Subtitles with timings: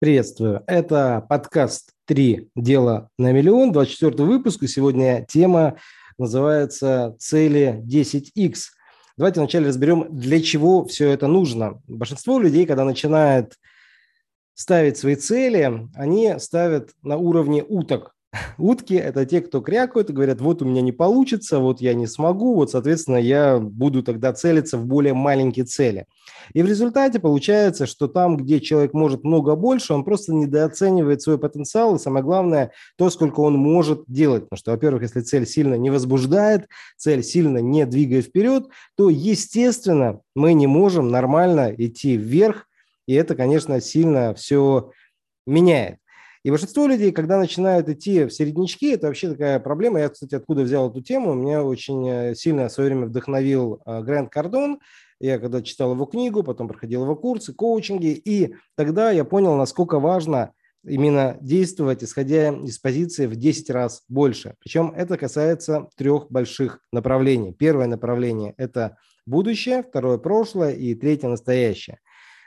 [0.00, 0.62] Приветствую.
[0.68, 4.62] Это подкаст «Три дела на миллион», 24 выпуск.
[4.62, 5.76] И сегодня тема
[6.18, 8.54] называется «Цели 10X».
[9.16, 11.82] Давайте вначале разберем, для чего все это нужно.
[11.88, 13.54] Большинство людей, когда начинают
[14.54, 18.14] ставить свои цели, они ставят на уровне уток.
[18.58, 22.06] Утки– это те, кто крякают и говорят, вот у меня не получится, вот я не
[22.06, 26.04] смогу, вот, соответственно, я буду тогда целиться в более маленькие цели.
[26.52, 31.38] И в результате получается, что там, где человек может много больше, он просто недооценивает свой
[31.38, 34.44] потенциал, и самое главное, то, сколько он может делать.
[34.44, 40.20] Потому что, во-первых, если цель сильно не возбуждает, цель сильно не двигает вперед, то, естественно,
[40.34, 42.66] мы не можем нормально идти вверх,
[43.06, 44.90] и это, конечно, сильно все
[45.46, 45.96] меняет.
[46.42, 50.00] И большинство людей, когда начинают идти в середнячки, это вообще такая проблема.
[50.00, 54.02] Я, кстати, откуда взял эту тему, меня очень э, сильно в свое время вдохновил э,
[54.02, 54.78] Грэнд Кардон.
[55.20, 59.98] Я когда читал его книгу, потом проходил его курсы, коучинги, и тогда я понял, насколько
[59.98, 60.52] важно
[60.84, 64.54] именно действовать, исходя из позиции в 10 раз больше.
[64.60, 67.52] Причем это касается трех больших направлений.
[67.52, 71.98] Первое направление– это будущее, второе– прошлое и третье– настоящее.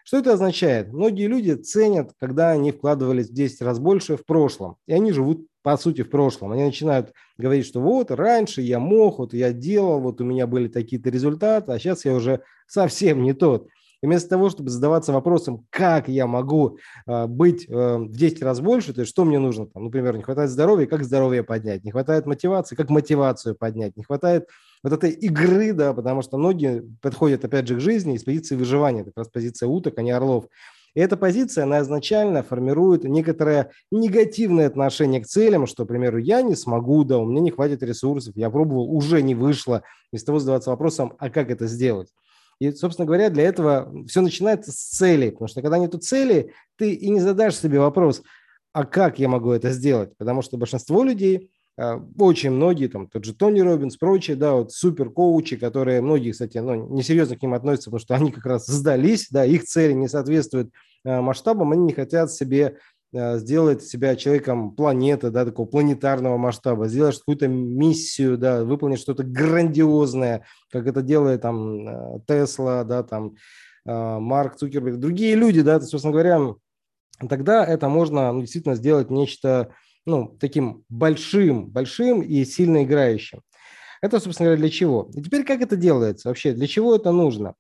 [0.04, 0.92] Что это означает?
[0.92, 4.78] Многие люди ценят, когда они вкладывались в 10 раз больше в прошлом.
[4.88, 6.52] И они живут, по сути, в прошлом.
[6.52, 10.68] Они начинают говорить, что вот раньше я мог, вот я делал, вот у меня были
[10.68, 13.68] такие-то результаты, а сейчас я уже совсем не тот.
[14.02, 18.60] И вместо того, чтобы задаваться вопросом, как я могу э, быть э, в 10 раз
[18.60, 21.92] больше, то есть что мне нужно, там, например, не хватает здоровья, как здоровье поднять, не
[21.92, 24.48] хватает мотивации, как мотивацию поднять, не хватает
[24.84, 29.04] вот этой игры, да, потому что многие подходят, опять же, к жизни из позиции выживания,
[29.04, 30.46] как раз позиция уток, а не орлов.
[30.94, 36.42] И эта позиция, она изначально формирует некоторое негативное отношение к целям, что, к примеру, я
[36.42, 39.84] не смогу, да, у меня не хватит ресурсов, я пробовал, уже не вышло.
[40.12, 42.10] Вместо того задаваться вопросом, а как это сделать?
[42.62, 46.94] И, собственно говоря, для этого все начинается с цели, потому что когда нету цели, ты
[46.94, 48.22] и не задашь себе вопрос,
[48.72, 50.16] а как я могу это сделать?
[50.16, 54.74] Потому что большинство людей, а, очень многие, там тот же Тони Робинс, прочие, да, вот
[54.74, 58.68] супер коучи, которые, многие, кстати, ну, несерьезно к ним относятся, потому что они как раз
[58.68, 60.70] сдались, да, их цели не соответствуют
[61.04, 62.78] а, масштабам, они не хотят себе
[63.14, 69.24] Э, сделать себя человеком планеты, да, такого планетарного масштаба, сделать какую-то миссию, да, выполнить что-то
[69.24, 73.36] грандиозное, как это делает там э, Тесла, да, там
[73.86, 76.40] э, Марк Цукерберг, другие люди, да, собственно говоря,
[77.28, 79.74] тогда это можно ну, действительно сделать нечто,
[80.06, 83.42] ну, таким большим, большим и сильно играющим.
[84.02, 85.12] Это, собственно говоря, для чего?
[85.14, 86.54] И теперь как это делается вообще?
[86.54, 87.56] Для чего это нужно?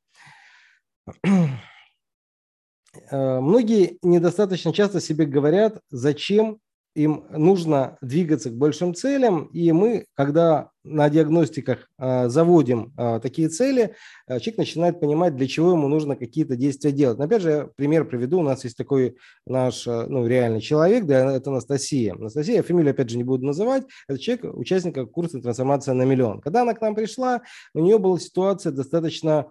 [2.93, 6.59] Э, многие недостаточно часто себе говорят, зачем
[6.93, 13.47] им нужно двигаться к большим целям, и мы, когда на диагностиках э, заводим э, такие
[13.47, 13.95] цели,
[14.27, 17.17] человек начинает понимать, для чего ему нужно какие-то действия делать.
[17.17, 18.39] Но опять же, пример приведу.
[18.39, 19.15] У нас есть такой
[19.47, 22.13] наш ну, реальный человек, да, это Анастасия.
[22.13, 26.41] Анастасия, фамилию опять же не буду называть, это человек, участник курса «Трансформация на миллион».
[26.41, 27.41] Когда она к нам пришла,
[27.73, 29.47] у нее была ситуация достаточно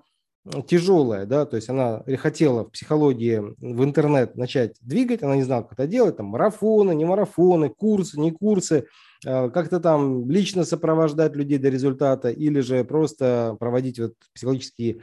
[0.66, 5.62] тяжелая, да, то есть она хотела в психологии в интернет начать двигать, она не знала,
[5.62, 8.86] как это делать, там марафоны, не марафоны, курсы, не курсы,
[9.26, 15.02] а, как-то там лично сопровождать людей до результата или же просто проводить вот психологические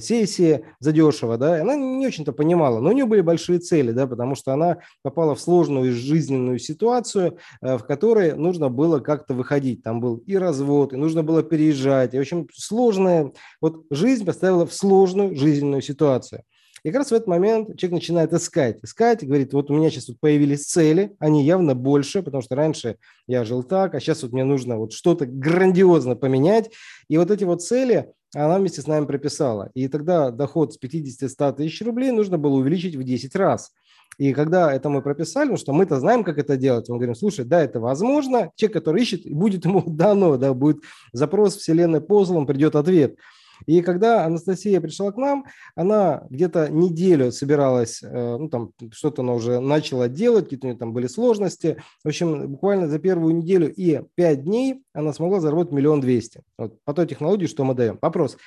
[0.00, 4.34] сессии задешево, да, она не очень-то понимала, но у нее были большие цели, да, потому
[4.34, 10.00] что она попала в сложную жизненную ситуацию, а, в которой нужно было как-то выходить, там
[10.00, 14.74] был и развод, и нужно было переезжать, и, в общем, сложная, вот жизнь поставила в
[14.74, 16.42] сложную жизненную ситуацию.
[16.82, 19.90] И как раз в этот момент человек начинает искать, искать, и говорит, вот у меня
[19.90, 24.22] сейчас тут появились цели, они явно больше, потому что раньше я жил так, а сейчас
[24.22, 26.70] вот мне нужно вот что-то грандиозно поменять.
[27.08, 29.70] И вот эти вот цели, она вместе с нами прописала.
[29.74, 33.72] И тогда доход с 50-100 тысяч рублей нужно было увеличить в 10 раз.
[34.18, 37.44] И когда это мы прописали, ну что мы-то знаем, как это делать, мы говорим, слушай,
[37.44, 40.82] да, это возможно, человек, который ищет, будет ему дано, да, будет
[41.12, 43.16] запрос вселенной послан, придет ответ.
[43.66, 49.34] И когда Анастасия пришла к нам, она где-то неделю собиралась, э, ну там что-то она
[49.34, 51.82] уже начала делать, какие-то у нее там были сложности.
[52.04, 56.42] В общем, буквально за первую неделю и пять дней она смогла заработать миллион двести.
[56.58, 57.98] Вот по той технологии, что мы даем.
[58.00, 58.36] Вопрос–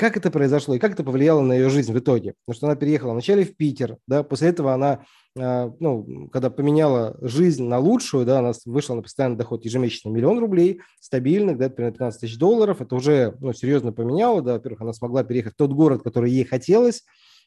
[0.00, 2.32] как это произошло и как это повлияло на ее жизнь в итоге?
[2.46, 5.04] Потому что она переехала вначале в Питер, да, после этого она,
[5.38, 10.38] а, ну, когда поменяла жизнь на лучшую, да, она вышла на постоянный доход ежемесячный миллион
[10.38, 14.94] рублей, стабильных, да, примерно 15 тысяч долларов, это уже, ну, серьезно поменяло, да, во-первых, она
[14.94, 17.04] смогла переехать в тот город, который ей хотелось.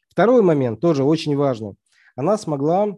[0.08, 1.74] Второй момент, тоже очень важный,
[2.16, 2.96] она смогла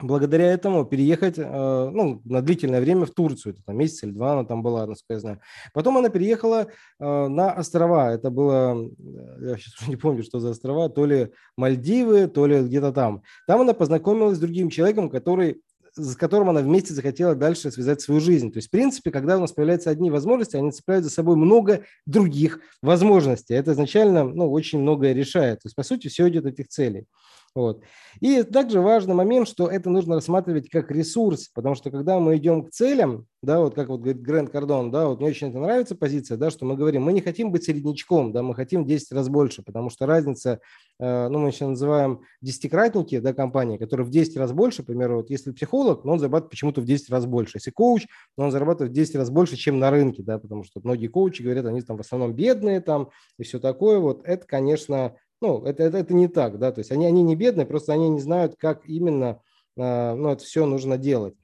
[0.00, 3.54] благодаря этому переехать э, ну, на длительное время в Турцию.
[3.54, 5.40] Это там месяц или два она там была, насколько я знаю.
[5.72, 6.66] Потом она переехала
[6.98, 8.12] э, на острова.
[8.12, 12.46] Это было, э, я сейчас уже не помню, что за острова, то ли Мальдивы, то
[12.46, 13.22] ли где-то там.
[13.46, 15.62] Там она познакомилась с другим человеком, который
[15.96, 18.50] с которым она вместе захотела дальше связать свою жизнь.
[18.50, 21.84] То есть, в принципе, когда у нас появляются одни возможности, они цепляют за собой много
[22.04, 23.54] других возможностей.
[23.54, 25.60] Это изначально ну, очень многое решает.
[25.60, 27.06] То есть, по сути, все идет от этих целей.
[27.54, 27.82] Вот.
[28.20, 32.64] И также важный момент, что это нужно рассматривать как ресурс, потому что когда мы идем
[32.64, 35.94] к целям, да, вот как вот говорит Грэнд Кардон, да, вот мне очень это нравится
[35.94, 39.28] позиция, да, что мы говорим, мы не хотим быть середнячком, да, мы хотим 10 раз
[39.28, 40.58] больше, потому что разница,
[40.98, 45.18] э, ну, мы еще называем десятикратники, да, компании, которые в 10 раз больше, к примеру,
[45.18, 48.50] вот если психолог, но он зарабатывает почему-то в 10 раз больше, если коуч, но он
[48.50, 51.82] зарабатывает в 10 раз больше, чем на рынке, да, потому что многие коучи говорят, они
[51.82, 56.14] там в основном бедные там и все такое, вот это, конечно, ну, это, это, это
[56.14, 59.40] не так, да, то есть они, они не бедные, просто они не знают, как именно
[59.76, 61.34] э, ну, это все нужно делать.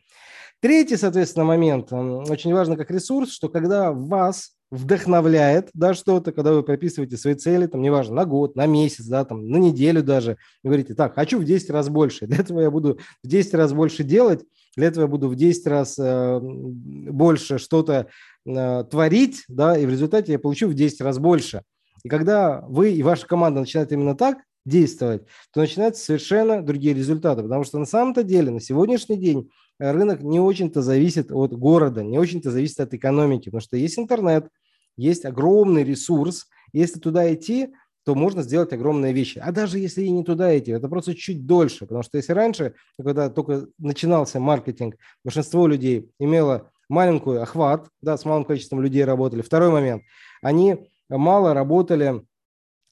[0.60, 6.62] Третий, соответственно, момент, очень важно как ресурс, что когда вас вдохновляет, да, что-то, когда вы
[6.62, 10.68] прописываете свои цели, там, неважно, на год, на месяц, да, там, на неделю даже, и
[10.68, 14.04] говорите, так, хочу в 10 раз больше, для этого я буду в 10 раз больше
[14.04, 14.44] делать,
[14.76, 18.06] для этого я буду в 10 раз э, больше что-то
[18.46, 21.62] э, творить, да, и в результате я получу в 10 раз больше.
[22.02, 27.42] И когда вы и ваша команда начинают именно так действовать, то начинаются совершенно другие результаты.
[27.42, 32.18] Потому что на самом-то деле на сегодняшний день рынок не очень-то зависит от города, не
[32.18, 34.48] очень-то зависит от экономики, потому что есть интернет,
[34.96, 36.46] есть огромный ресурс.
[36.72, 37.70] Если туда идти,
[38.04, 39.38] то можно сделать огромные вещи.
[39.38, 41.80] А даже если и не туда идти, это просто чуть дольше.
[41.80, 48.24] Потому что если раньше, когда только начинался маркетинг, большинство людей имело маленькую охват, да, с
[48.24, 49.42] малым количеством людей работали.
[49.42, 50.02] Второй момент,
[50.42, 52.24] они мало работали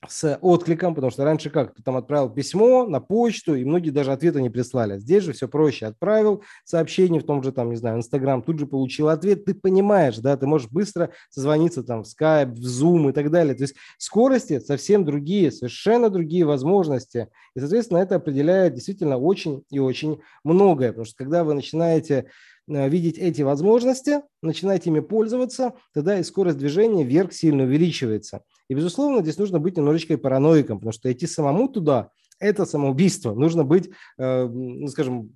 [0.06, 4.12] с откликом, потому что раньше как, ты там отправил письмо на почту, и многие даже
[4.12, 4.98] ответа не прислали.
[4.98, 5.86] Здесь же все проще.
[5.86, 9.44] Отправил сообщение в том же, там, не знаю, Инстаграм, тут же получил ответ.
[9.44, 13.54] Ты понимаешь, да, ты можешь быстро созвониться там в Skype, в Zoom и так далее.
[13.54, 17.28] То есть скорости совсем другие, совершенно другие возможности.
[17.56, 20.90] И, соответственно, это определяет действительно очень и очень многое.
[20.90, 22.26] Потому что когда вы начинаете
[22.68, 28.42] Э, видеть эти возможности, начинать ими пользоваться, тогда и скорость движения вверх сильно увеличивается.
[28.68, 33.34] И, безусловно, здесь нужно быть немножечко и параноиком, потому что идти самому туда– это самоубийство.
[33.34, 35.32] Нужно быть, э, ну, скажем,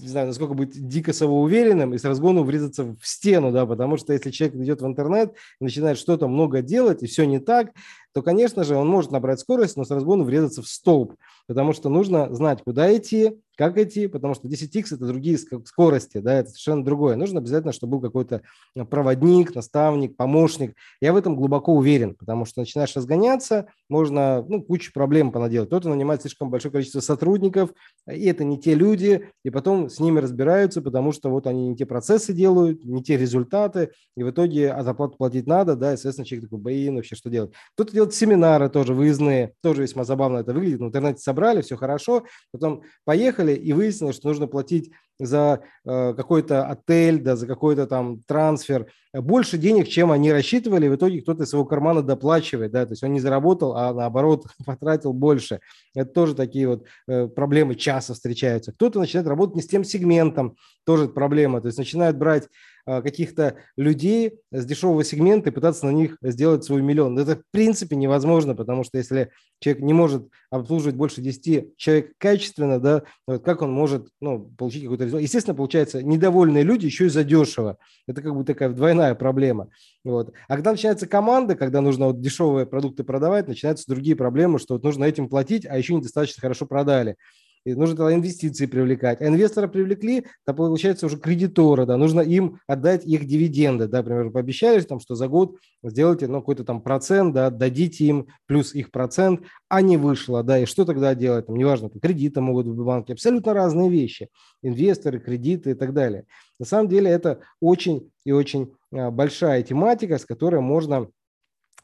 [0.00, 4.12] не знаю, насколько быть дико самоуверенным и с разгону врезаться в стену, да, потому что
[4.12, 7.72] если человек идет в интернет и начинает что-то много делать, и все не так,
[8.14, 11.14] то, конечно же, он может набрать скорость, но с разгону врезаться в столб,
[11.46, 16.34] потому что нужно знать, куда идти, как идти, потому что 10x– это другие скорости, да,
[16.34, 17.14] это совершенно другое.
[17.14, 18.42] Нужно обязательно, чтобы был какой-то
[18.74, 20.74] э, проводник, наставник, помощник.
[21.00, 25.68] Я в этом глубоко уверен, потому что начинаешь разгоняться, можно, ну, кучу проблем понаделать.
[25.68, 27.70] Кто-то нанимает слишком большое количество сотрудников,
[28.10, 31.76] и это не те люди, и потом с ними разбираются, потому что вот они не
[31.76, 35.96] те процессы делают, не те результаты, и в итоге а зарплату платить надо, да, и,
[35.96, 37.52] соответственно, человек такой, блин, вообще что делать?
[37.74, 40.80] Кто-то делать семинары тоже выездные, тоже весьма забавно это выглядит.
[40.80, 46.66] В интернете собрали, все хорошо, потом поехали и выяснилось, что нужно платить за э, какой-то
[46.66, 50.88] отель, да, за какой-то там трансфер больше денег, чем они рассчитывали.
[50.88, 54.46] В итоге кто-то из своего кармана доплачивает, да, то есть он не заработал, а наоборот
[54.66, 55.60] потратил больше.
[55.94, 58.72] Это тоже такие вот э, проблемы часто встречаются.
[58.72, 62.48] Кто-то начинает работать не с тем сегментом, тоже проблема, то есть начинают брать
[62.84, 67.18] каких-то людей с дешевого сегмента и пытаться на них сделать свой миллион.
[67.18, 69.30] Это в принципе невозможно, потому что если
[69.60, 74.82] человек не может обслуживать больше 10 человек качественно, да, вот как он может ну, получить
[74.82, 75.22] какой-то результат?
[75.22, 77.78] Естественно, получается, недовольные люди еще и задешево.
[78.06, 79.68] Это как бы такая двойная проблема.
[80.04, 80.32] Вот.
[80.48, 84.82] А когда начинается команда, когда нужно вот дешевые продукты продавать, начинаются другие проблемы, что вот
[84.82, 87.16] нужно этим платить, а еще недостаточно хорошо продали
[87.64, 89.20] и нужно тогда инвестиции привлекать.
[89.20, 94.30] А инвестора привлекли, то получается уже кредиторы, да, нужно им отдать их дивиденды, да, например,
[94.30, 98.90] пообещали, там, что за год сделайте ну, какой-то там процент, да, дадите им плюс их
[98.90, 102.78] процент, а не вышло, да, и что тогда делать, там, неважно, там, кредиты могут быть
[102.78, 104.28] в банке, абсолютно разные вещи,
[104.62, 106.24] инвесторы, кредиты и так далее.
[106.58, 111.08] На самом деле это очень и очень а, большая тематика, с которой можно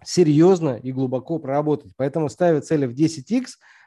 [0.04, 1.92] серьезно и глубоко проработать.
[1.96, 3.77] Поэтому ставя цели в 10x– Э,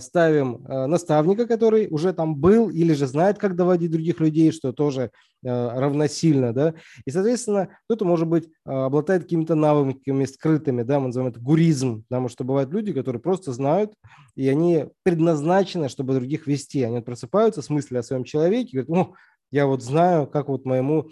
[0.00, 4.72] ставим э, наставника, который уже там был или же знает, как доводить других людей, что
[4.72, 5.10] тоже
[5.44, 11.32] э, равносильно, да, и, соответственно, кто-то, может быть, обладает какими-то навыками скрытыми, да, мы называем
[11.32, 13.92] это гуризм, потому что бывают люди, которые просто знают,
[14.36, 19.14] и они предназначены, чтобы других вести, они просыпаются с мыслью о своем человеке, говорят, ну,
[19.50, 21.10] я вот знаю, как вот моему,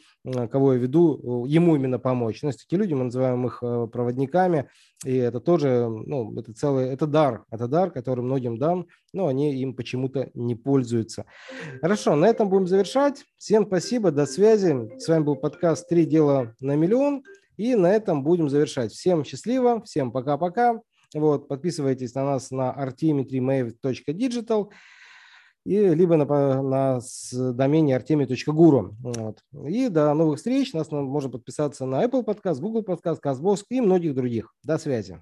[0.50, 2.42] кого я веду, ему именно помочь.
[2.42, 4.68] У нас такие люди, мы называем их э, проводниками,
[5.04, 9.54] и это тоже, ну, это целый, это дар, это дар, который многим дан, но они
[9.54, 11.24] им почему-то не пользуются.
[11.80, 13.24] Хорошо, на этом будем завершать.
[13.36, 14.98] Всем спасибо, до связи.
[14.98, 17.22] С вами был подкаст «Три дела на миллион»,
[17.56, 18.92] и на этом будем завершать.
[18.92, 20.80] Всем счастливо, всем пока-пока.
[21.14, 24.68] Вот, подписывайтесь на нас на artemitrymave.digital
[25.66, 27.00] и либо на, на
[27.32, 28.94] домене artemi.guru.
[29.00, 29.40] Вот.
[29.68, 30.72] И до новых встреч.
[30.72, 34.54] Нас можно подписаться на Apple Podcast, Google Podcast, CastBox и многих других.
[34.62, 35.20] До связи.